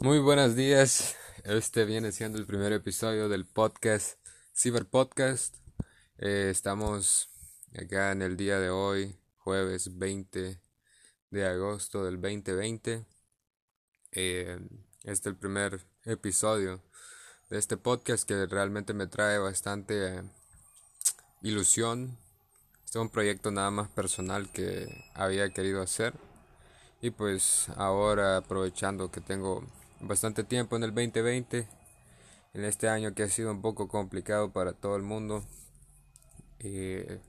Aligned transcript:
Muy 0.00 0.18
buenos 0.18 0.56
días. 0.56 1.14
Este 1.44 1.84
viene 1.84 2.10
siendo 2.10 2.36
el 2.36 2.46
primer 2.46 2.72
episodio 2.72 3.28
del 3.28 3.46
podcast 3.46 4.18
Cyber 4.52 4.86
Podcast. 4.86 5.54
Eh, 6.18 6.48
estamos 6.50 7.30
acá 7.80 8.10
en 8.10 8.20
el 8.20 8.36
día 8.36 8.58
de 8.58 8.70
hoy, 8.70 9.16
jueves 9.38 9.96
20 9.96 10.60
de 11.30 11.46
agosto 11.46 12.04
del 12.04 12.20
2020. 12.20 13.06
Eh, 14.12 14.58
este 15.04 15.12
es 15.12 15.26
el 15.26 15.36
primer 15.36 15.86
episodio 16.04 16.82
de 17.48 17.58
este 17.58 17.76
podcast 17.76 18.26
que 18.26 18.46
realmente 18.46 18.94
me 18.94 19.06
trae 19.06 19.38
bastante 19.38 20.08
eh, 20.08 20.22
ilusión. 21.42 22.18
Este 22.84 22.98
es 22.98 23.02
un 23.02 23.10
proyecto 23.10 23.52
nada 23.52 23.70
más 23.70 23.88
personal 23.90 24.50
que 24.50 24.88
había 25.14 25.50
querido 25.50 25.80
hacer. 25.80 26.14
Y 27.00 27.10
pues 27.10 27.68
ahora 27.76 28.38
aprovechando 28.38 29.10
que 29.10 29.20
tengo 29.20 29.64
bastante 30.06 30.44
tiempo 30.44 30.76
en 30.76 30.84
el 30.84 30.94
2020, 30.94 31.66
en 32.54 32.64
este 32.64 32.88
año 32.88 33.14
que 33.14 33.22
ha 33.22 33.28
sido 33.28 33.50
un 33.50 33.62
poco 33.62 33.88
complicado 33.88 34.52
para 34.52 34.72
todo 34.72 34.96
el 34.96 35.02
mundo. 35.02 35.44
Eh, 36.58 37.20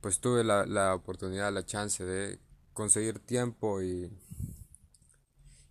pues 0.00 0.20
tuve 0.20 0.44
la, 0.44 0.64
la, 0.66 0.94
oportunidad, 0.94 1.52
la 1.52 1.66
chance 1.66 2.04
de 2.04 2.38
conseguir 2.72 3.18
tiempo 3.18 3.82
y, 3.82 4.10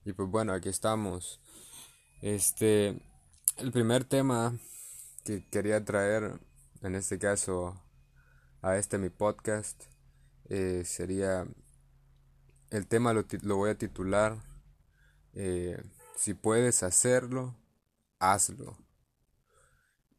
y 0.06 0.14
pues 0.14 0.30
bueno, 0.30 0.54
aquí 0.54 0.70
estamos. 0.70 1.40
Este, 2.22 3.02
el 3.58 3.72
primer 3.72 4.04
tema 4.04 4.58
que 5.24 5.48
quería 5.50 5.84
traer, 5.84 6.40
en 6.82 6.96
este 6.96 7.18
caso, 7.18 7.82
a 8.62 8.78
este 8.78 8.98
mi 8.98 9.10
podcast, 9.10 9.84
eh, 10.50 10.84
sería, 10.86 11.48
el 12.70 12.88
tema 12.88 13.14
lo, 13.14 13.26
lo 13.42 13.56
voy 13.56 13.72
a 13.72 13.78
titular 13.78 14.49
eh, 15.42 15.82
si 16.18 16.34
puedes 16.34 16.84
hacerlo, 16.84 17.56
hazlo. 18.20 18.78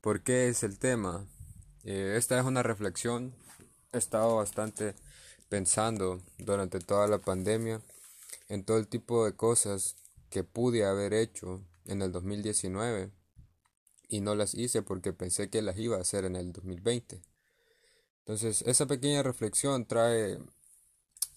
¿Por 0.00 0.22
qué 0.22 0.48
es 0.48 0.62
el 0.62 0.78
tema? 0.78 1.28
Eh, 1.84 2.14
esta 2.16 2.38
es 2.40 2.46
una 2.46 2.62
reflexión. 2.62 3.34
He 3.92 3.98
estado 3.98 4.36
bastante 4.36 4.94
pensando 5.50 6.22
durante 6.38 6.78
toda 6.78 7.06
la 7.06 7.18
pandemia 7.18 7.82
en 8.48 8.64
todo 8.64 8.78
el 8.78 8.88
tipo 8.88 9.26
de 9.26 9.36
cosas 9.36 9.96
que 10.30 10.42
pude 10.42 10.86
haber 10.86 11.12
hecho 11.12 11.60
en 11.84 12.00
el 12.00 12.12
2019 12.12 13.10
y 14.08 14.22
no 14.22 14.34
las 14.34 14.54
hice 14.54 14.80
porque 14.80 15.12
pensé 15.12 15.50
que 15.50 15.60
las 15.60 15.76
iba 15.76 15.98
a 15.98 16.00
hacer 16.00 16.24
en 16.24 16.34
el 16.34 16.50
2020. 16.54 17.20
Entonces, 18.20 18.62
esa 18.62 18.86
pequeña 18.86 19.22
reflexión 19.22 19.84
trae 19.84 20.38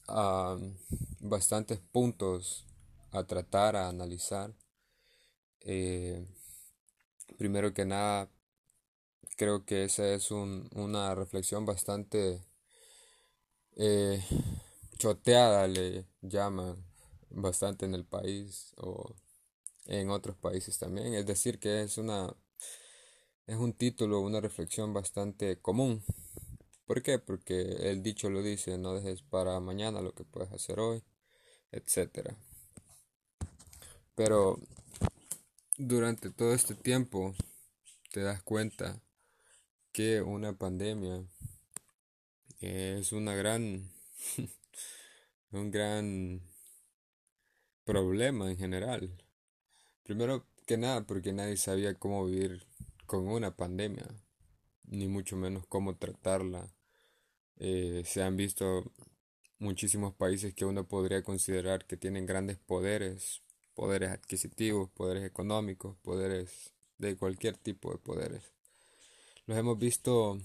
a 0.07 0.57
bastantes 1.19 1.79
puntos 1.79 2.65
a 3.13 3.25
tratar, 3.25 3.75
a 3.75 3.89
analizar. 3.89 4.53
Eh, 5.61 6.25
primero 7.37 7.73
que 7.73 7.85
nada, 7.85 8.29
creo 9.37 9.65
que 9.65 9.85
esa 9.85 10.13
es 10.13 10.31
una 10.31 11.15
reflexión 11.15 11.65
bastante 11.65 12.41
eh, 13.75 14.23
choteada, 14.97 15.67
le 15.67 16.05
llaman 16.21 16.83
bastante 17.29 17.85
en 17.85 17.95
el 17.95 18.05
país 18.05 18.73
o 18.77 19.15
en 19.85 20.09
otros 20.09 20.37
países 20.37 20.77
también. 20.79 21.13
Es 21.13 21.25
decir, 21.25 21.59
que 21.59 21.83
es 21.83 21.97
una 21.97 22.35
es 23.47 23.57
un 23.57 23.73
título, 23.73 24.21
una 24.21 24.39
reflexión 24.41 24.93
bastante 24.93 25.59
común. 25.59 26.03
¿Por 26.85 27.01
qué? 27.01 27.19
Porque 27.19 27.91
el 27.91 28.03
dicho 28.03 28.29
lo 28.29 28.41
dice, 28.41 28.77
no 28.77 28.93
dejes 28.93 29.21
para 29.21 29.59
mañana 29.59 30.01
lo 30.01 30.13
que 30.13 30.23
puedes 30.23 30.51
hacer 30.51 30.79
hoy, 30.79 31.03
etcétera. 31.71 32.37
Pero 34.15 34.59
durante 35.77 36.29
todo 36.29 36.53
este 36.53 36.75
tiempo 36.75 37.33
te 38.11 38.21
das 38.21 38.43
cuenta 38.43 39.01
que 39.91 40.21
una 40.21 40.53
pandemia 40.57 41.23
es 42.59 43.11
una 43.11 43.35
gran 43.35 43.91
un 45.51 45.71
gran 45.71 46.41
problema 47.83 48.49
en 48.49 48.57
general. 48.57 49.11
Primero 50.03 50.45
que 50.65 50.77
nada 50.77 51.05
porque 51.05 51.33
nadie 51.33 51.57
sabía 51.57 51.93
cómo 51.95 52.25
vivir 52.25 52.65
con 53.05 53.27
una 53.27 53.55
pandemia, 53.55 54.07
ni 54.85 55.07
mucho 55.07 55.35
menos 55.35 55.65
cómo 55.67 55.97
tratarla. 55.97 56.73
Eh, 57.57 58.03
se 58.05 58.23
han 58.23 58.35
visto 58.35 58.91
muchísimos 59.59 60.13
países 60.15 60.53
que 60.53 60.65
uno 60.65 60.87
podría 60.87 61.23
considerar 61.23 61.85
que 61.85 61.97
tienen 61.97 62.25
grandes 62.25 62.57
poderes 62.57 63.42
poderes 63.75 64.11
adquisitivos, 64.11 64.89
poderes 64.91 65.25
económicos, 65.25 65.97
poderes 65.97 66.73
de 66.97 67.15
cualquier 67.17 67.57
tipo 67.57 67.91
de 67.91 67.97
poderes. 67.97 68.53
Los 69.45 69.57
hemos 69.57 69.77
visto 69.77 70.37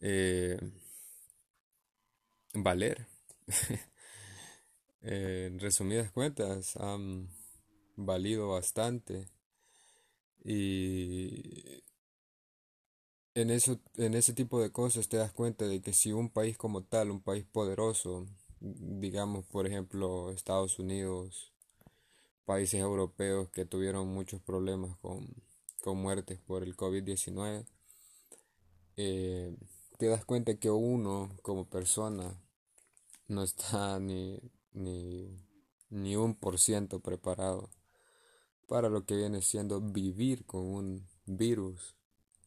eh, 0.00 0.58
valer. 2.54 3.06
en 5.02 5.58
resumidas 5.58 6.10
cuentas, 6.10 6.76
han 6.76 7.28
valido 7.96 8.48
bastante. 8.48 9.28
Y 10.44 11.82
en, 13.34 13.50
eso, 13.50 13.80
en 13.96 14.14
ese 14.14 14.32
tipo 14.32 14.60
de 14.60 14.72
cosas 14.72 15.08
te 15.08 15.16
das 15.16 15.32
cuenta 15.32 15.66
de 15.66 15.80
que 15.80 15.92
si 15.92 16.12
un 16.12 16.30
país 16.30 16.56
como 16.56 16.84
tal, 16.84 17.10
un 17.10 17.22
país 17.22 17.44
poderoso, 17.44 18.26
digamos 18.60 19.46
por 19.46 19.66
ejemplo 19.66 20.30
Estados 20.30 20.78
Unidos, 20.78 21.52
países 22.48 22.80
europeos 22.80 23.50
que 23.50 23.66
tuvieron 23.66 24.08
muchos 24.08 24.40
problemas 24.40 24.96
con, 25.02 25.28
muertes 25.94 26.38
por 26.38 26.62
el 26.62 26.74
COVID-19, 26.74 27.66
eh, 28.96 29.54
te 29.98 30.06
das 30.06 30.24
cuenta 30.24 30.54
que 30.54 30.70
uno 30.70 31.30
como 31.42 31.68
persona 31.68 32.40
no 33.26 33.42
está 33.42 33.98
ni, 33.98 34.40
ni, 34.72 35.28
ni 35.90 36.16
un 36.16 36.34
por 36.34 36.58
ciento 36.58 37.00
preparado 37.00 37.68
para 38.66 38.88
lo 38.88 39.04
que 39.04 39.16
viene 39.16 39.42
siendo 39.42 39.82
vivir 39.82 40.46
con 40.46 40.62
un 40.62 41.06
virus 41.26 41.96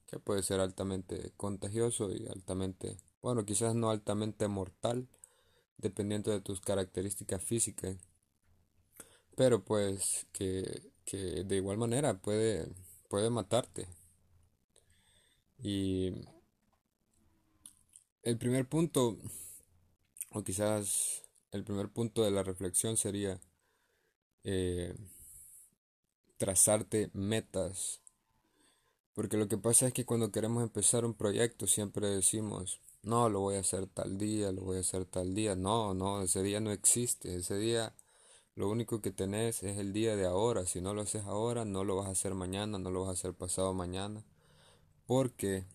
que 0.07 0.17
puede 0.17 0.41
ser 0.41 0.61
altamente 0.61 1.31
contagioso 1.38 2.11
y 2.11 2.25
altamente, 2.25 2.97
bueno, 3.22 3.45
quizás 3.45 3.75
no 3.75 3.91
altamente 3.91 4.47
mortal, 4.47 5.07
dependiendo 5.78 6.31
de 6.31 6.41
tus 6.41 6.59
características 6.59 7.44
físicas 7.44 7.97
pero 9.41 9.63
pues 9.63 10.28
que, 10.34 10.84
que 11.03 11.44
de 11.44 11.56
igual 11.56 11.75
manera 11.75 12.13
puede, 12.13 12.68
puede 13.09 13.31
matarte. 13.31 13.88
Y 15.57 16.13
el 18.22 18.38
primer 18.38 18.69
punto, 18.69 19.18
o 20.29 20.44
quizás 20.44 21.24
el 21.50 21.63
primer 21.63 21.90
punto 21.90 22.24
de 22.24 22.29
la 22.29 22.44
reflexión 22.44 22.97
sería 22.97 23.41
eh, 24.44 24.94
trazarte 26.38 27.09
metas. 27.13 28.00
Porque 29.16 29.38
lo 29.38 29.47
que 29.47 29.58
pasa 29.58 29.88
es 29.88 29.94
que 29.94 30.06
cuando 30.06 30.31
queremos 30.31 30.62
empezar 30.62 31.03
un 31.03 31.16
proyecto 31.16 31.66
siempre 31.66 32.08
decimos, 32.09 32.79
no, 33.02 33.28
lo 33.28 33.40
voy 33.40 33.56
a 33.56 33.62
hacer 33.62 33.88
tal 33.88 34.19
día, 34.19 34.52
lo 34.52 34.62
voy 34.62 34.78
a 34.78 34.81
hacer 34.81 35.06
tal 35.06 35.34
día. 35.34 35.56
No, 35.56 35.96
no, 35.96 36.22
ese 36.22 36.44
día 36.44 36.59
no 36.59 36.72
existe. 36.72 37.38
Ese 37.38 37.58
día 37.58 37.96
lo 38.56 38.69
único 38.69 39.01
que 39.01 39.12
tenés 39.12 39.63
es 39.63 39.78
el 39.78 39.94
día 39.94 40.16
de 40.16 40.25
ahora. 40.25 40.66
Si 40.66 40.81
no 40.81 40.94
lo 40.94 41.01
haces 41.01 41.23
ahora, 41.25 41.66
no 41.66 41.84
lo 41.84 41.95
vas 41.95 42.07
a 42.07 42.12
hacer 42.12 42.34
mañana, 42.35 42.79
no 42.79 42.91
lo 42.91 43.01
vas 43.01 43.09
a 43.09 43.13
hacer 43.13 43.34
pasado 43.34 43.73
mañana. 43.73 44.23
Porque 45.07 45.66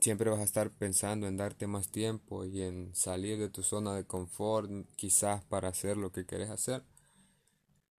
siempre 0.00 0.30
vas 0.30 0.40
a 0.40 0.44
estar 0.44 0.70
pensando 0.70 1.26
en 1.28 1.36
darte 1.36 1.66
más 1.66 1.88
tiempo 1.88 2.44
y 2.44 2.62
en 2.62 2.94
salir 2.94 3.38
de 3.38 3.48
tu 3.48 3.62
zona 3.62 3.94
de 3.94 4.04
confort, 4.04 4.70
quizás 4.96 5.44
para 5.44 5.68
hacer 5.68 5.96
lo 5.96 6.10
que 6.12 6.26
querés 6.26 6.50
hacer. 6.50 6.82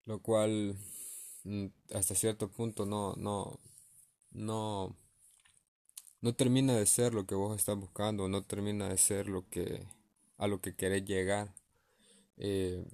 Lo 0.05 0.19
cual 0.21 0.75
mm, 1.43 1.67
hasta 1.93 2.15
cierto 2.15 2.49
punto 2.49 2.85
no, 2.85 3.13
no, 3.15 3.59
no, 4.31 4.95
no 6.21 6.35
termina 6.35 6.75
de 6.75 6.85
ser 6.85 7.13
lo 7.13 7.25
que 7.25 7.35
vos 7.35 7.55
estás 7.57 7.77
buscando, 7.77 8.27
no 8.27 8.43
termina 8.43 8.89
de 8.89 8.97
ser 8.97 9.27
lo 9.27 9.47
que 9.49 9.85
a 10.37 10.47
lo 10.47 10.59
que 10.61 10.75
querés 10.75 11.05
llegar. 11.05 11.53
Eh, 12.37 12.85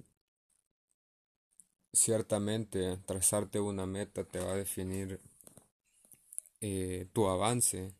Ciertamente, 1.92 2.98
trazarte 3.06 3.60
una 3.60 3.86
meta 3.86 4.24
te 4.24 4.40
va 4.40 4.54
a 4.54 4.56
definir 4.56 5.20
eh, 6.60 7.08
tu 7.12 7.26
avance, 7.28 7.92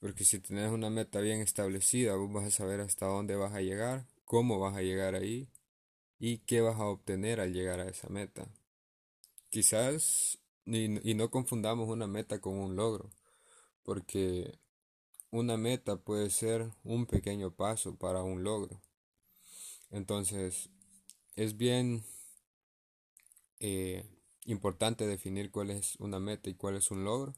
porque 0.00 0.24
si 0.24 0.38
tienes 0.40 0.70
una 0.70 0.88
meta 0.90 1.20
bien 1.20 1.40
establecida, 1.40 2.14
vas 2.16 2.46
a 2.46 2.50
saber 2.50 2.80
hasta 2.80 3.06
dónde 3.06 3.36
vas 3.36 3.52
a 3.54 3.60
llegar, 3.60 4.06
cómo 4.24 4.58
vas 4.60 4.76
a 4.76 4.82
llegar 4.82 5.14
ahí 5.14 5.48
y 6.20 6.38
qué 6.40 6.60
vas 6.62 6.76
a 6.80 6.86
obtener 6.86 7.40
al 7.40 7.52
llegar 7.54 7.80
a 7.80 7.88
esa 7.88 8.08
meta. 8.10 8.48
Quizás, 9.50 10.38
y, 10.66 11.10
y 11.10 11.14
no 11.14 11.30
confundamos 11.30 11.88
una 11.88 12.06
meta 12.06 12.40
con 12.40 12.58
un 12.58 12.76
logro, 12.76 13.10
porque 13.84 14.58
una 15.30 15.56
meta 15.56 15.96
puede 15.96 16.30
ser 16.30 16.70
un 16.84 17.06
pequeño 17.06 17.52
paso 17.52 17.96
para 17.96 18.22
un 18.22 18.44
logro. 18.44 18.80
Entonces, 19.90 20.68
es 21.36 21.56
bien 21.56 22.04
eh, 23.60 24.04
importante 24.46 25.06
definir 25.06 25.50
cuál 25.50 25.70
es 25.70 25.96
una 25.98 26.18
meta 26.18 26.50
y 26.50 26.54
cuál 26.54 26.76
es 26.76 26.90
un 26.90 27.04
logro. 27.04 27.34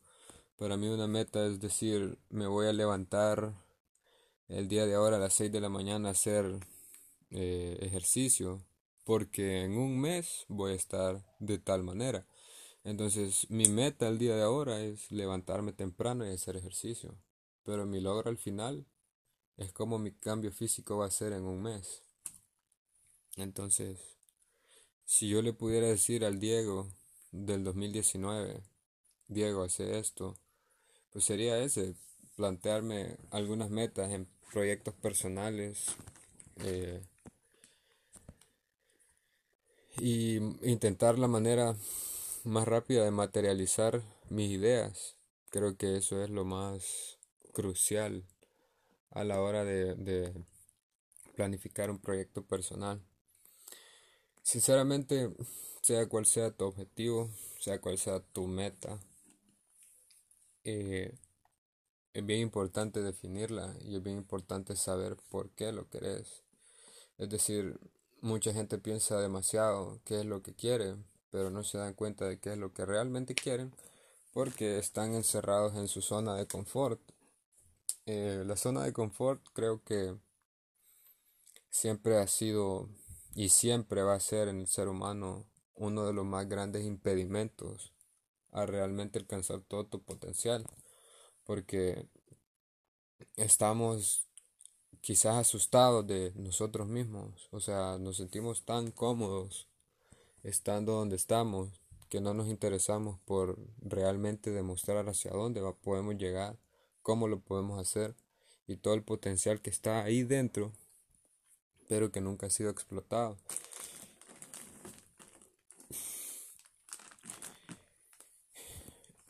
Para 0.57 0.77
mí 0.77 0.89
una 0.89 1.07
meta 1.07 1.47
es 1.47 1.61
decir, 1.61 2.19
me 2.31 2.47
voy 2.47 2.67
a 2.67 2.73
levantar 2.73 3.55
el 4.49 4.69
día 4.69 4.87
de 4.87 4.95
ahora 4.95 5.17
a 5.17 5.21
las 5.21 5.35
6 5.35 5.53
de 5.53 5.61
la 5.61 5.69
mañana 5.69 6.09
a 6.09 6.13
hacer 6.13 6.61
eh, 7.31 7.79
ejercicio, 7.81 8.63
porque 9.05 9.63
en 9.63 9.77
un 9.77 10.01
mes 10.01 10.45
voy 10.49 10.73
a 10.73 10.77
estar 10.77 11.25
de 11.41 11.59
tal 11.59 11.83
manera. 11.83 12.27
Entonces 12.85 13.51
mi 13.51 13.69
meta 13.69 14.09
el 14.09 14.19
día 14.19 14.37
de 14.37 14.43
ahora 14.43 14.81
es 14.81 15.11
levantarme 15.11 15.73
temprano 15.73 16.25
y 16.27 16.33
hacer 16.33 16.57
ejercicio, 16.57 17.17
pero 17.65 17.85
mi 17.87 18.01
logro 18.01 18.31
al 18.31 18.39
final 18.39 18.87
es 19.57 19.73
como 19.73 19.99
mi 19.99 20.13
cambio 20.13 20.53
físico 20.53 20.99
va 20.99 21.07
a 21.07 21.11
ser 21.11 21.33
en 21.33 21.45
un 21.45 21.63
mes. 21.63 22.03
Entonces, 23.37 24.16
si 25.07 25.29
yo 25.29 25.41
le 25.41 25.53
pudiera 25.53 25.87
decir 25.87 26.25
al 26.25 26.39
Diego 26.41 26.93
del 27.33 27.65
2019, 27.65 28.63
Diego, 29.29 29.63
hace 29.63 29.99
esto, 29.99 30.37
pues 31.13 31.25
sería 31.25 31.59
ese, 31.59 31.95
plantearme 32.37 33.17
algunas 33.31 33.71
metas 33.71 34.13
en 34.13 34.29
proyectos 34.53 34.95
personales 34.95 35.87
eh, 36.57 37.03
y 39.99 40.37
intentar 40.37 41.19
la 41.19 41.29
manera 41.29 41.75
más 42.45 42.69
rápida 42.69 43.05
de 43.05 43.11
materializar 43.11 44.03
mis 44.29 44.51
ideas. 44.51 45.17
Creo 45.51 45.77
que 45.77 45.97
eso 45.97 46.23
es 46.23 46.31
lo 46.31 46.45
más 46.45 47.19
crucial 47.53 48.25
a 49.11 49.25
la 49.25 49.41
hora 49.41 49.65
de, 49.65 50.35
planificar 51.35 51.91
un 51.91 51.99
proyecto 51.99 52.43
personal. 52.45 53.03
Sinceramente, 54.47 55.33
sea 55.83 56.09
cual 56.09 56.25
sea 56.25 56.53
tu 56.53 56.67
objetivo, 56.67 57.29
sea 57.59 57.81
cual 57.81 57.99
sea 57.99 58.21
tu 58.21 58.47
meta, 58.47 59.01
eh, 60.63 61.13
es 62.15 62.25
bien 62.25 62.43
importante 62.43 63.03
definirla 63.03 63.75
y 63.81 63.97
es 63.97 64.03
bien 64.05 64.19
importante 64.19 64.77
saber 64.77 65.17
por 65.31 65.51
qué 65.51 65.73
lo 65.73 65.91
querés. 65.91 66.45
Es 67.19 67.29
decir, 67.29 67.81
mucha 68.21 68.53
gente 68.53 68.79
piensa 68.79 69.19
demasiado 69.19 70.01
qué 70.05 70.21
es 70.21 70.27
lo 70.27 70.45
que 70.45 70.55
quiere, 70.55 70.95
pero 71.33 71.51
no 71.51 71.65
se 71.65 71.79
dan 71.79 71.95
cuenta 71.95 72.27
de 72.27 72.39
qué 72.39 72.53
es 72.53 72.59
lo 72.59 72.73
que 72.73 72.87
realmente 72.87 73.35
quieren 73.35 73.75
porque 74.33 74.79
están 74.79 75.15
encerrados 75.15 75.75
en 75.75 75.89
su 75.89 76.03
zona 76.03 76.37
de 76.37 76.47
confort. 76.47 77.01
Eh, 78.07 78.45
la 78.47 78.57
zona 78.57 78.85
de 78.85 78.93
confort 78.93 79.43
creo 79.55 79.83
que 79.83 80.15
siempre 81.69 82.19
ha 82.19 82.29
sido 82.29 82.89
y 83.37 83.51
siempre 83.51 84.03
va 84.03 84.15
a 84.15 84.21
ser 84.21 84.49
en 84.49 84.61
el 84.61 84.67
ser 84.67 84.89
humano 84.89 85.45
uno 85.75 86.07
de 86.07 86.15
los 86.15 86.25
más 86.25 86.49
grandes 86.49 86.87
impedimentos 86.87 87.93
a 88.51 88.65
realmente 88.65 89.19
alcanzar 89.19 89.61
todo 89.61 89.85
tu 89.85 90.03
potencial 90.03 90.65
porque 91.45 92.09
estamos 93.37 94.27
quizás 95.03 95.37
asustados 95.37 96.07
de 96.07 96.33
nosotros 96.35 96.89
mismos, 96.89 97.49
o 97.51 97.61
sea, 97.61 97.99
nos 97.99 98.17
sentimos 98.17 98.65
tan 98.65 98.91
cómodos 98.91 99.69
estando 100.43 100.93
donde 100.93 101.17
estamos, 101.17 101.83
que 102.09 102.23
no 102.23 102.33
nos 102.33 102.49
interesamos 102.49 103.19
por 103.27 103.59
realmente 103.83 104.51
demostrar 104.51 105.11
hacia 105.11 105.33
dónde 105.33 105.61
podemos 105.83 106.17
llegar, 106.17 106.59
cómo 107.03 107.29
lo 107.29 107.41
podemos 107.41 107.79
hacer 107.79 108.17
y 108.67 108.77
todo 108.77 108.95
el 108.95 109.03
potencial 109.03 109.61
que 109.61 109.69
está 109.69 110.05
ahí 110.05 110.23
dentro, 110.23 110.73
pero 111.89 112.11
que 112.11 112.21
nunca 112.21 112.47
ha 112.47 112.51
sido 112.51 112.71
explotado. 112.71 113.37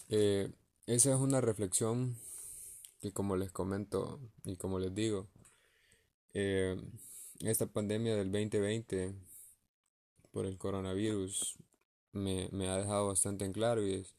Eh, 0.08 0.52
esa 0.86 1.10
es 1.10 1.16
una 1.16 1.40
reflexión 1.40 2.16
que 3.00 3.12
como 3.12 3.36
les 3.36 3.50
comento 3.50 4.20
y 4.44 4.56
como 4.56 4.78
les 4.78 4.94
digo, 4.94 5.28
eh, 6.32 6.76
esta 7.40 7.66
pandemia 7.66 8.16
del 8.16 8.30
2020 8.30 9.14
por 10.30 10.46
el 10.46 10.58
coronavirus 10.58 11.56
me, 12.12 12.48
ha 12.68 12.76
dejado 12.78 13.08
bastante 13.08 13.44
en 13.44 13.52
claro 13.52 13.86
y 13.86 13.94
es 13.94 14.14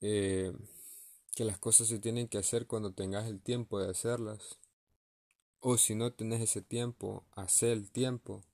eh, 0.00 0.52
que 1.34 1.44
las 1.44 1.58
cosas 1.58 1.88
se 1.88 1.98
tienen 1.98 2.28
que 2.28 2.38
hacer 2.38 2.66
cuando 2.66 2.92
tengas 2.92 3.26
el 3.26 3.40
tiempo 3.40 3.80
de 3.80 3.90
hacerlas. 3.90 4.58
O 5.60 5.76
si 5.76 5.94
no 5.94 6.12
tenés 6.12 6.40
ese 6.40 6.62
tiempo, 6.62 7.24
hacer 7.32 7.70
el 7.70 7.90
tiempo. 7.90 8.44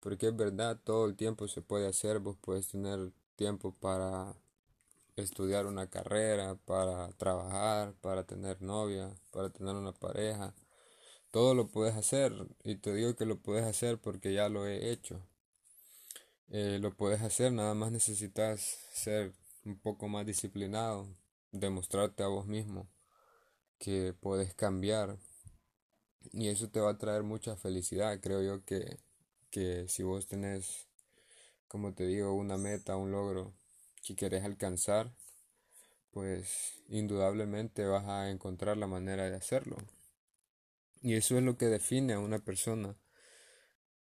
Porque 0.00 0.28
es 0.28 0.36
verdad, 0.36 0.80
todo 0.82 1.06
el 1.06 1.16
tiempo 1.16 1.46
se 1.48 1.62
puede 1.62 1.86
hacer. 1.86 2.18
Vos 2.18 2.36
puedes 2.40 2.68
tener 2.68 3.12
tiempo 3.36 3.74
para 3.74 4.34
estudiar 5.16 5.66
una 5.66 5.88
carrera, 5.88 6.56
para 6.64 7.12
trabajar, 7.12 7.94
para 8.00 8.24
tener 8.24 8.60
novia, 8.62 9.14
para 9.30 9.50
tener 9.50 9.74
una 9.76 9.92
pareja. 9.92 10.54
Todo 11.30 11.54
lo 11.54 11.68
puedes 11.68 11.94
hacer. 11.94 12.32
Y 12.64 12.76
te 12.76 12.92
digo 12.92 13.14
que 13.16 13.26
lo 13.26 13.38
puedes 13.38 13.64
hacer 13.64 13.98
porque 13.98 14.32
ya 14.32 14.48
lo 14.48 14.66
he 14.66 14.90
hecho. 14.90 15.20
Eh, 16.50 16.78
lo 16.80 16.94
puedes 16.94 17.22
hacer, 17.22 17.52
nada 17.52 17.74
más 17.74 17.92
necesitas 17.92 18.60
ser 18.92 19.32
un 19.64 19.78
poco 19.78 20.08
más 20.08 20.26
disciplinado, 20.26 21.08
demostrarte 21.52 22.22
a 22.22 22.26
vos 22.26 22.46
mismo 22.46 22.88
que 23.78 24.12
puedes 24.20 24.54
cambiar 24.54 25.18
y 26.32 26.48
eso 26.48 26.68
te 26.68 26.80
va 26.80 26.90
a 26.90 26.98
traer 26.98 27.22
mucha 27.22 27.56
felicidad. 27.56 28.20
Creo 28.20 28.42
yo 28.42 28.64
que, 28.64 28.98
que 29.50 29.86
si 29.88 30.02
vos 30.02 30.26
tenés, 30.26 30.88
como 31.68 31.94
te 31.94 32.06
digo, 32.06 32.34
una 32.34 32.56
meta, 32.56 32.96
un 32.96 33.10
logro 33.12 33.52
que 34.04 34.16
querés 34.16 34.44
alcanzar, 34.44 35.12
pues 36.12 36.82
indudablemente 36.88 37.84
vas 37.86 38.06
a 38.06 38.30
encontrar 38.30 38.76
la 38.76 38.86
manera 38.86 39.28
de 39.28 39.36
hacerlo. 39.36 39.76
Y 41.02 41.14
eso 41.14 41.36
es 41.36 41.42
lo 41.42 41.56
que 41.58 41.66
define 41.66 42.12
a 42.12 42.20
una 42.20 42.38
persona 42.38 42.96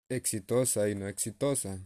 exitosa 0.10 0.90
y 0.90 0.96
no 0.96 1.08
exitosa. 1.08 1.80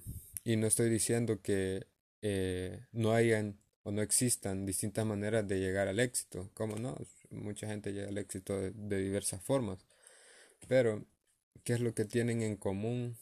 Y 0.43 0.57
no 0.57 0.67
estoy 0.67 0.89
diciendo 0.89 1.41
que 1.41 1.87
eh, 2.21 2.85
no 2.91 3.11
hayan 3.13 3.59
o 3.83 3.91
no 3.91 4.01
existan 4.01 4.65
distintas 4.65 5.05
maneras 5.05 5.47
de 5.47 5.59
llegar 5.59 5.87
al 5.87 5.99
éxito. 5.99 6.49
¿Cómo 6.55 6.77
no? 6.77 6.97
Mucha 7.29 7.67
gente 7.67 7.93
llega 7.93 8.07
al 8.09 8.17
éxito 8.17 8.59
de, 8.59 8.71
de 8.71 8.97
diversas 8.97 9.43
formas. 9.43 9.85
Pero, 10.67 11.05
¿qué 11.63 11.73
es 11.73 11.79
lo 11.79 11.93
que 11.93 12.05
tienen 12.05 12.41
en 12.41 12.55
común 12.55 13.17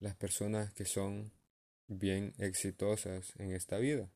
las 0.00 0.14
personas 0.16 0.72
que 0.72 0.84
son 0.84 1.32
bien 1.88 2.34
exitosas 2.38 3.32
en 3.38 3.52
esta 3.52 3.78
vida? 3.78 4.08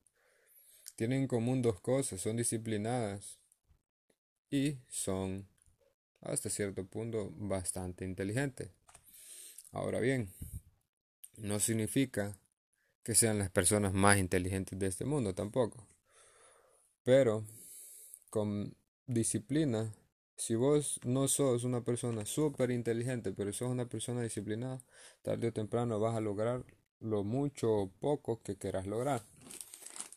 Tienen 0.97 1.23
en 1.23 1.29
común 1.29 1.63
dos 1.63 1.81
cosas, 1.81 2.21
son 2.21 2.37
disciplinadas 2.37 3.39
y 4.51 4.79
son 4.89 5.47
hasta 6.21 6.51
cierto 6.51 6.87
punto 6.87 7.31
bastante 7.37 8.05
inteligentes. 8.05 8.71
Ahora 9.73 10.01
bien, 10.01 10.33
no 11.37 11.61
significa 11.61 12.39
que 13.03 13.15
sean 13.15 13.39
las 13.39 13.51
personas 13.51 13.93
más 13.93 14.19
inteligentes 14.19 14.79
de 14.79 14.87
este 14.87 15.05
mundo 15.05 15.35
tampoco. 15.35 15.87
Pero 17.05 17.45
con 18.31 18.75
disciplina, 19.07 19.95
si 20.37 20.55
vos 20.55 21.01
no 21.05 21.29
sos 21.29 21.65
una 21.65 21.83
persona 21.83 22.27
súper 22.27 22.71
inteligente, 22.71 23.33
pero 23.33 23.53
sos 23.53 23.71
una 23.71 23.87
persona 23.89 24.23
disciplinada, 24.23 24.81
tarde 25.23 25.49
o 25.49 25.53
temprano 25.53 25.99
vas 26.01 26.17
a 26.17 26.21
lograr 26.21 26.65
lo 27.01 27.25
mucho 27.25 27.73
o 27.73 27.91
poco 27.91 28.43
que 28.43 28.57
quieras 28.57 28.87
lograr. 28.87 29.23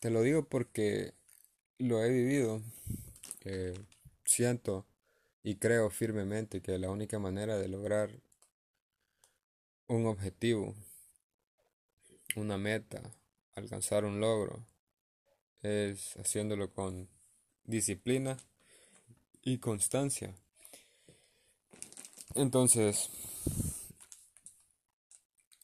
Te 0.00 0.10
lo 0.10 0.22
digo 0.22 0.44
porque 0.44 1.14
lo 1.78 2.02
he 2.04 2.10
vivido. 2.10 2.62
Siento 4.24 4.86
y 5.42 5.56
creo 5.56 5.90
firmemente 5.90 6.60
que 6.62 6.78
la 6.78 6.90
única 6.90 7.18
manera 7.18 7.58
de 7.58 7.68
lograr 7.68 8.10
un 9.88 10.06
objetivo 10.06 10.74
una 12.36 12.58
meta, 12.58 13.02
alcanzar 13.54 14.04
un 14.04 14.20
logro, 14.20 14.64
es 15.62 16.16
haciéndolo 16.16 16.72
con 16.72 17.08
disciplina 17.64 18.36
y 19.42 19.58
constancia. 19.58 20.34
Entonces, 22.34 23.10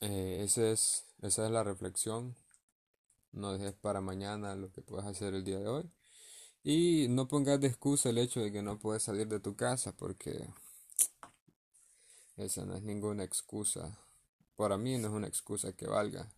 eh, 0.00 0.40
esa, 0.42 0.70
es, 0.70 1.04
esa 1.22 1.46
es 1.46 1.50
la 1.50 1.62
reflexión. 1.62 2.34
No 3.32 3.52
dejes 3.52 3.74
para 3.74 4.00
mañana 4.00 4.56
lo 4.56 4.72
que 4.72 4.82
puedes 4.82 5.06
hacer 5.06 5.34
el 5.34 5.44
día 5.44 5.58
de 5.58 5.68
hoy. 5.68 5.90
Y 6.64 7.06
no 7.08 7.28
pongas 7.28 7.60
de 7.60 7.68
excusa 7.68 8.10
el 8.10 8.18
hecho 8.18 8.40
de 8.40 8.50
que 8.50 8.62
no 8.62 8.78
puedes 8.78 9.04
salir 9.04 9.28
de 9.28 9.38
tu 9.38 9.54
casa 9.54 9.92
porque 9.92 10.48
esa 12.36 12.64
no 12.64 12.74
es 12.74 12.82
ninguna 12.82 13.24
excusa. 13.24 13.98
Para 14.56 14.76
mí 14.76 14.98
no 14.98 15.08
es 15.08 15.14
una 15.14 15.28
excusa 15.28 15.72
que 15.74 15.86
valga. 15.86 16.28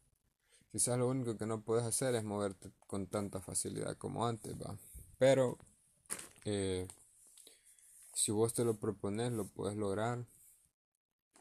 Quizás 0.71 0.99
lo 0.99 1.09
único 1.09 1.37
que 1.39 1.47
no 1.47 1.63
puedes 1.63 1.85
hacer 1.85 2.15
es 2.15 2.25
moverte 2.25 2.71
con 2.87 3.07
tanta 3.07 3.41
facilidad 3.41 3.97
como 3.97 4.27
antes, 4.27 4.55
va. 4.55 4.77
Pero 5.19 5.57
eh, 6.45 6.87
si 8.19 8.33
vos 8.33 8.53
te 8.53 8.65
lo 8.65 8.75
propones, 8.75 9.31
lo 9.31 9.47
puedes 9.47 9.77
lograr. 9.77 10.25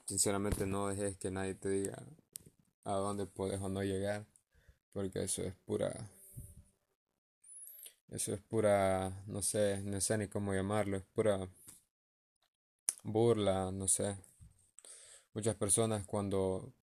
Sinceramente 0.06 0.68
no 0.68 0.88
dejes 0.88 1.18
que 1.18 1.32
nadie 1.32 1.56
te 1.56 1.70
diga 1.70 2.04
a 2.84 2.94
dónde 2.94 3.26
puedes 3.26 3.60
o 3.62 3.68
no 3.68 3.82
llegar. 3.82 4.28
porque 4.94 5.24
eso 5.24 5.42
es 5.44 5.56
pura 5.66 5.92
eso 8.10 8.34
es 8.34 8.42
pura, 8.42 9.24
no 9.26 9.42
sé, 9.42 9.82
no 9.84 10.00
sé 10.02 10.18
ni 10.20 10.28
cómo 10.28 10.54
llamarlo, 10.54 10.98
es 10.98 11.04
pura 11.04 11.50
burla, 13.04 13.72
no 13.72 13.88
sé. 13.88 14.16
Muchas 15.34 15.56
personas 15.56 16.06
cuando 16.06 16.74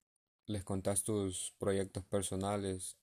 les 0.47 0.63
contas 0.65 1.03
tus 1.03 1.53
proyectos 1.57 2.03
personales, 2.05 2.97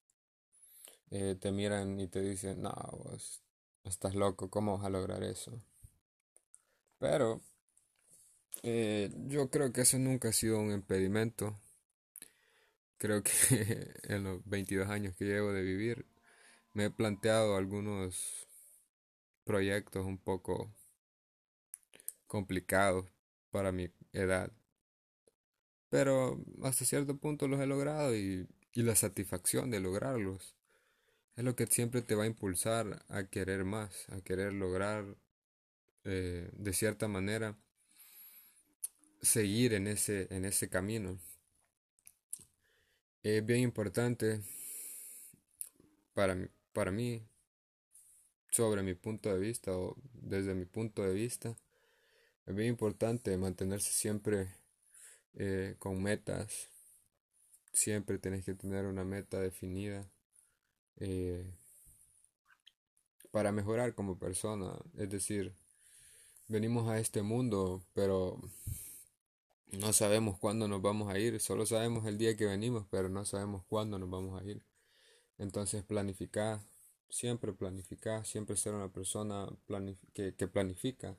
eh, 1.11 1.37
te 1.41 1.53
miran 1.53 1.99
y 2.01 2.07
te 2.09 2.21
dicen, 2.21 2.63
no, 2.63 2.73
vos 2.93 3.43
estás 3.85 4.15
loco, 4.15 4.51
¿cómo 4.51 4.77
vas 4.77 4.87
a 4.87 4.91
lograr 4.91 5.23
eso? 5.23 5.63
Pero 7.03 7.41
eh, 8.63 9.11
yo 9.27 9.51
creo 9.51 9.73
que 9.73 9.81
eso 9.81 9.99
nunca 9.99 10.29
ha 10.29 10.33
sido 10.33 10.61
un 10.61 10.71
impedimento. 10.71 11.61
Creo 12.97 13.25
que 13.25 13.33
en 14.05 14.23
los 14.23 14.41
22 14.45 14.89
años 14.89 15.17
que 15.17 15.25
llevo 15.25 15.53
de 15.53 15.63
vivir, 15.63 16.07
me 16.75 16.85
he 16.85 16.91
planteado 16.91 17.57
algunos 17.57 18.47
proyectos 19.43 20.07
un 20.07 20.17
poco 20.17 20.73
complicados 22.29 23.11
para 23.51 23.73
mi 23.73 23.91
edad. 24.13 24.53
Pero 25.89 26.41
hasta 26.63 26.85
cierto 26.85 27.17
punto 27.19 27.49
los 27.49 27.61
he 27.61 27.67
logrado 27.67 28.15
y, 28.15 28.47
la 28.75 28.95
satisfacción 28.95 29.73
de 29.73 29.81
lograrlos 29.81 30.55
es 31.35 31.43
lo 31.43 31.57
que 31.57 31.67
siempre 31.67 32.01
te 32.01 32.15
va 32.15 32.25
a 32.25 32.29
impulsar 32.29 33.05
a 33.09 33.25
querer 33.25 33.65
más, 33.65 34.09
a 34.11 34.21
querer 34.21 34.53
lograr 34.53 35.17
eh, 36.05 36.51
de 36.53 36.73
cierta 36.73 37.09
manera 37.09 37.57
seguir 39.21 39.75
en 39.75 39.87
ese, 39.87 40.27
en 40.35 40.45
ese 40.45 40.69
camino. 40.69 41.19
Es 43.23 43.45
bien 43.47 43.61
importante 43.61 44.43
para 46.15 46.35
mí, 46.35 46.49
para 46.73 46.91
mí, 46.91 47.23
sobre 48.51 48.83
mi 48.83 48.95
punto 48.95 49.33
de 49.33 49.39
vista 49.39 49.77
o 49.77 49.97
desde 50.13 50.55
mi 50.55 50.65
punto 50.65 51.03
de 51.03 51.15
vista, 51.15 51.57
es 52.47 52.55
bien 52.55 52.69
importante 52.71 53.37
mantenerse 53.37 53.93
siempre 53.93 54.49
eh, 55.35 55.77
con 55.79 56.03
metas. 56.03 56.69
Siempre 57.73 58.19
tienes 58.19 58.45
que 58.45 58.55
tener 58.55 58.85
una 58.87 59.05
meta 59.05 59.41
definida 59.41 60.07
eh, 60.97 61.55
para 63.31 63.53
mejorar 63.53 63.95
como 63.95 64.19
persona. 64.19 64.77
Es 64.99 65.09
decir, 65.09 65.55
venimos 66.53 66.87
a 66.89 66.99
este 67.01 67.23
mundo, 67.23 67.83
pero 67.95 68.39
no 69.73 69.93
sabemos 69.95 70.39
cuándo 70.39 70.69
nos 70.69 70.83
vamos 70.83 71.11
a 71.11 71.19
ir. 71.19 71.41
Solo 71.41 71.65
sabemos 71.65 72.07
el 72.07 72.19
día 72.19 72.37
que 72.37 72.45
venimos, 72.45 72.87
pero 72.91 73.09
no 73.09 73.25
sabemos 73.25 73.65
cuándo 73.65 73.99
nos 73.99 74.11
vamos 74.11 74.41
a 74.41 74.45
ir. 74.45 74.63
Entonces 75.39 75.83
planificar, 75.83 76.61
siempre 77.09 77.55
planificar, 77.55 78.27
siempre 78.27 78.57
ser 78.57 78.75
una 78.75 78.93
persona 78.93 79.49
que, 80.13 80.35
que 80.35 80.47
planifica, 80.47 81.17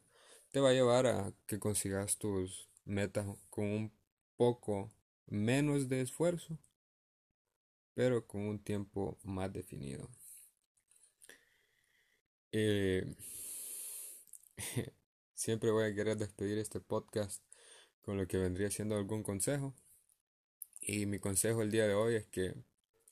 te 0.51 0.59
va 0.59 0.69
a 0.69 0.73
llevar 0.73 1.07
a 1.07 1.33
que 1.47 1.59
consigas 1.59 2.17
tus 2.19 2.69
metas 2.85 3.25
con 3.49 3.65
un 3.65 3.91
poco 4.37 4.91
menos 5.25 5.89
de 5.89 6.01
esfuerzo, 6.01 6.59
pero 7.95 8.27
con 8.27 8.41
un 8.47 8.59
tiempo 8.59 9.17
más 9.23 9.51
definido. 9.51 10.09
Eh, 12.51 13.15
siempre 15.43 15.71
voy 15.71 15.83
a 15.83 15.93
querer 15.93 16.15
despedir 16.15 16.57
este 16.57 16.79
podcast 16.79 17.43
con 18.01 18.15
lo 18.17 18.25
que 18.27 18.37
vendría 18.37 18.71
siendo 18.71 18.95
algún 18.95 19.23
consejo. 19.23 19.75
Y 20.79 21.05
mi 21.05 21.19
consejo 21.19 21.61
el 21.61 21.69
día 21.69 21.85
de 21.85 21.95
hoy 21.95 22.15
es 22.15 22.25
que 22.27 22.55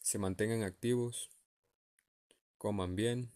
se 0.02 0.18
mantengan 0.18 0.64
activos, 0.64 1.30
coman 2.58 2.96
bien 2.96 3.34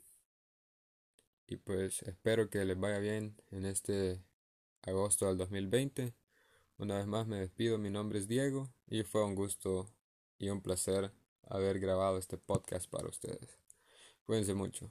y 1.46 1.58
pues 1.58 2.04
espero 2.04 2.50
que 2.50 2.64
les 2.64 2.80
vaya 2.80 3.00
bien 3.00 3.36
en 3.52 3.66
este 3.66 4.24
agosto 4.82 5.28
del 5.28 5.38
2020. 5.40 6.16
Una 6.78 6.98
vez 6.98 7.06
más 7.06 7.28
me 7.28 7.42
despido, 7.42 7.78
mi 7.78 7.90
nombre 7.90 8.20
es 8.20 8.30
Diego 8.30 8.72
y 8.88 9.04
fue 9.04 9.26
un 9.26 9.36
gusto 9.36 9.90
y 10.38 10.48
un 10.48 10.62
placer 10.62 11.12
haber 11.50 11.82
grabado 11.82 12.18
este 12.18 12.38
podcast 12.38 12.90
para 12.90 13.10
ustedes. 13.10 13.60
Cuídense 14.26 14.54
mucho. 14.54 14.90